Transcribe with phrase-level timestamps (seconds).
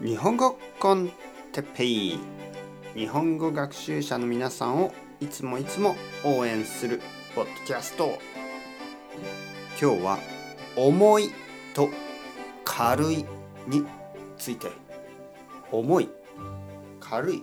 [0.00, 1.10] 日本語コン
[1.50, 2.20] テッペイ。
[2.94, 7.00] 日本語学習者の皆さんをいつもいつも応援する
[7.34, 8.16] ポッドキャスト。
[9.70, 10.18] 今日は
[10.76, 11.30] 重い
[11.74, 11.88] と
[12.64, 13.24] 軽い
[13.66, 13.84] に
[14.36, 14.68] ついて。
[15.72, 16.08] 重い。
[17.00, 17.42] 軽い。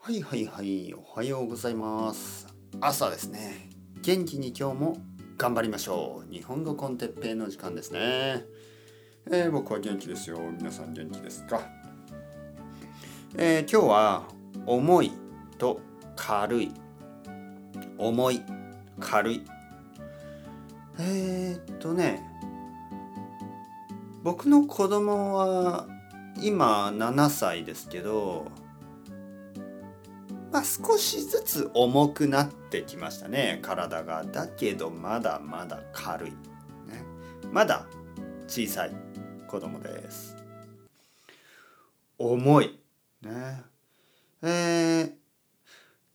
[0.00, 0.94] はいはいはい。
[0.94, 2.48] おはようございます。
[2.80, 3.70] 朝ですね。
[4.02, 4.96] 元気に今日も
[5.38, 6.32] 頑張りましょう。
[6.32, 8.46] 日本語コンテッペイの時間ですね、
[9.26, 10.38] えー、僕は元気ですよ。
[10.56, 11.60] 皆さん元気ですか、
[13.36, 14.22] えー、今日は
[14.64, 15.12] 重い
[15.58, 15.82] と
[16.16, 16.72] 軽い。
[17.98, 18.42] 重い
[18.98, 19.44] 軽い。
[20.98, 22.22] えー、っとね
[24.22, 25.86] 僕の子供は
[26.40, 28.46] 今7歳ですけど
[30.56, 33.58] まあ、少しずつ重くなってきましたね。
[33.60, 34.24] 体が。
[34.24, 36.36] だけどまだまだ軽い、ね、
[37.52, 37.84] まだ
[38.48, 38.92] 小さい
[39.46, 40.34] 子供です。
[42.16, 42.80] 重い。
[43.20, 43.64] ね。
[44.42, 45.12] えー、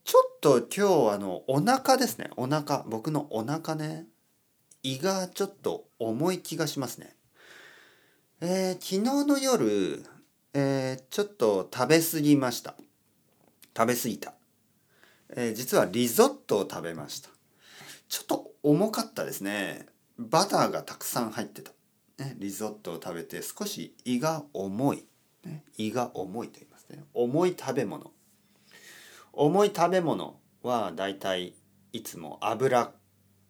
[0.04, 2.32] ちょっと今日あのお腹ですね。
[2.36, 2.84] お腹。
[2.88, 4.08] 僕のお腹ね。
[4.82, 7.16] 胃がちょっと重い気がしますね。
[8.42, 10.04] えー、昨日の夜、
[10.56, 12.74] えー、ちょっと食べ過ぎました。
[13.76, 14.34] 食べ過ぎた、
[15.36, 17.30] えー、実はリゾットを食べました。
[18.10, 19.86] ちょっと重かったですね。
[20.18, 21.72] バターがたくさん入ってた、
[22.20, 25.06] ね、リゾットを食べて少し胃が重い、
[25.46, 27.04] ね、胃が重いと言いますね。
[27.14, 28.12] 重い食べ物。
[29.34, 31.54] 重い食べ物はだいたい
[31.94, 32.92] いつも油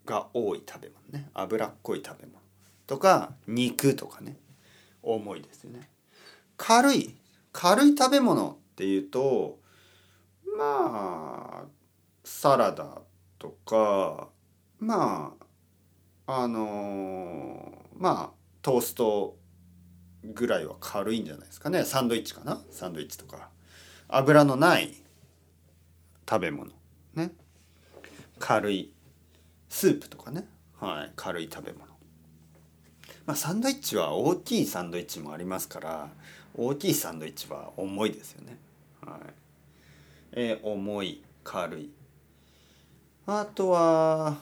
[0.05, 1.30] が多い食べ物ね。
[1.33, 2.39] 脂っこい食べ物。
[2.86, 4.38] とか肉とかね。
[5.02, 5.89] 重いですよね。
[6.58, 7.16] 軽い
[7.52, 9.59] 軽い食べ物っていうと
[10.58, 11.66] まあ
[12.24, 13.02] サラダ
[13.40, 14.30] とか
[14.80, 15.36] ま
[16.28, 19.38] ああのまあトースト
[20.24, 21.84] ぐらいは軽いんじゃないですかね。
[21.84, 22.62] サンドイッチかな？
[22.70, 23.50] サンドイッチとか。
[24.08, 24.94] 油のない
[26.30, 26.72] 食べ物。
[27.16, 27.32] ね。
[28.40, 28.92] 軽い。
[29.70, 30.48] スープとかね。
[30.80, 31.11] はい。
[31.16, 31.86] 軽い食べ物。
[33.26, 36.10] まあサンドイッチは大きいサンドイッチもありますから
[36.56, 38.58] 大きいサンドイッチは重いですよね。
[39.06, 39.20] はい。
[40.33, 41.92] えー、重い軽い。
[43.27, 44.37] あとは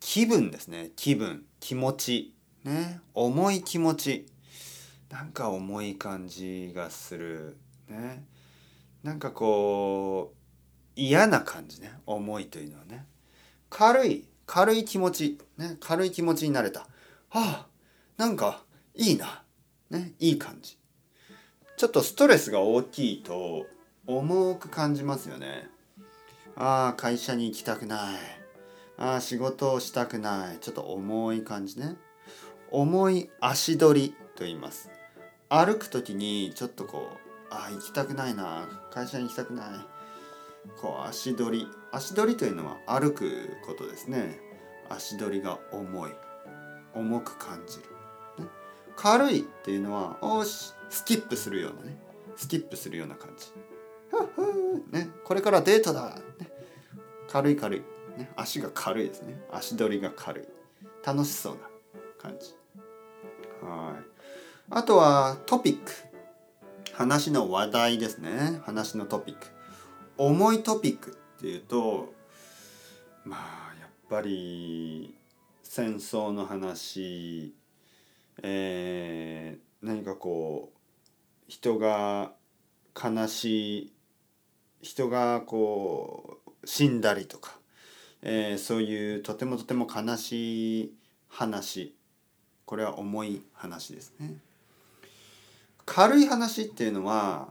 [0.00, 0.90] 気分ですね。
[0.96, 1.44] 気分。
[1.60, 2.34] 気持ち。
[2.64, 3.00] ね。
[3.14, 4.26] 重い気持ち。
[5.10, 7.56] なんか重い感じがする。
[7.88, 8.24] ね。
[9.02, 10.36] なんかこう
[10.96, 11.92] 嫌な感じね。
[12.04, 13.06] 重いというのはね。
[13.70, 14.28] 軽い。
[14.46, 15.38] 軽い気持ち。
[15.56, 15.76] ね。
[15.78, 16.80] 軽い気持ちになれた。
[16.80, 16.86] は
[17.28, 17.66] あ
[18.16, 18.64] なんか
[18.94, 19.44] いいな。
[19.90, 20.14] ね。
[20.18, 20.76] いい感じ。
[21.76, 23.66] ちょっとストレスが大きいと
[24.08, 25.68] 重く感じますよね。
[26.56, 27.98] ああ会社に行きたくない。
[28.96, 30.58] ああ仕事をしたくない。
[30.60, 31.96] ちょっと重い感じね。
[32.70, 34.90] 重い足取りと言います。
[35.50, 37.18] 歩く時にちょっとこう
[37.50, 38.66] ああ行きたくないな。
[38.90, 39.66] 会社に行きたくない。
[40.80, 41.68] こう足取り。
[41.92, 44.40] 足取りというのは歩くことですね。
[44.88, 46.12] 足取りが重い。
[46.94, 47.82] 重く感じる、
[48.42, 48.50] ね、
[48.96, 51.98] 軽いっていうのはおしスキップするようなね。
[52.36, 53.52] スキップするような感じ。
[54.90, 56.50] ね、これからデートだ、ね、
[57.28, 57.80] 軽い軽い、
[58.18, 59.40] ね、足が軽いですね。
[59.50, 60.44] 足取りが軽い。
[61.06, 61.60] 楽しそうな
[62.18, 62.54] 感じ。
[63.62, 64.04] はい。
[64.70, 65.92] あとはトピック。
[66.92, 68.60] 話の話題ですね。
[68.64, 69.46] 話のトピック。
[70.16, 72.12] 重いトピックっていうと
[73.24, 75.14] まあやっぱり
[75.62, 77.54] 戦争の話。
[78.42, 80.78] えー、何かこう
[81.48, 82.32] 人が
[82.94, 83.92] 悲しい
[84.82, 87.58] 人がこう死んだりとか、
[88.22, 90.92] えー、そういうとてもとても悲しい
[91.28, 91.94] 話
[92.64, 94.34] これは重い話ですね。
[95.86, 97.48] 軽い話っていうのは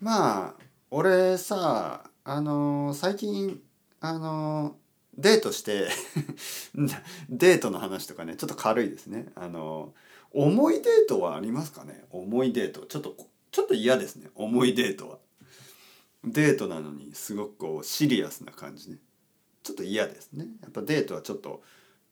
[0.00, 0.54] まあ
[0.90, 3.60] 俺さあのー、最近
[4.00, 5.88] あのー、デートして
[7.30, 9.26] デートの話とかねちょっと軽いですね。
[9.34, 9.94] あの、
[10.32, 12.04] 重いデートはありますかね？
[12.10, 12.84] 重いデート。
[12.86, 13.16] ちょっと
[13.50, 14.28] ちょっと嫌ですね。
[14.34, 15.18] 重いデートは。
[16.24, 18.98] デートなのにすごくこうシリアスな感じね。
[19.62, 20.46] ちょっと嫌ですね。
[20.62, 21.62] やっぱデートはちょっと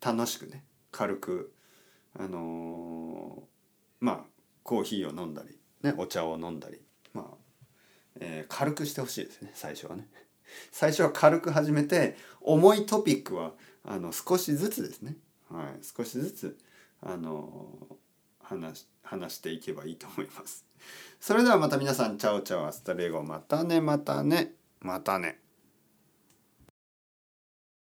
[0.04, 0.64] 楽しくね。
[0.90, 1.52] 軽く
[2.18, 4.24] あのー、まあ
[4.62, 6.80] コーヒーを飲んだり、ね、お茶を飲んだり。
[7.14, 7.36] まあ、
[8.20, 10.08] えー、軽くしてほしいですね最初はね。
[10.70, 13.52] 最初は軽く始めて重いトピックは
[13.84, 15.16] あの少しずつですね、
[15.50, 16.58] はい、少しずつ
[17.00, 17.96] あの
[18.42, 20.64] 話話していけばいいと思います。
[21.20, 25.41] それではまた皆さんチャオチャオアスタレゴまたねまたねまたね。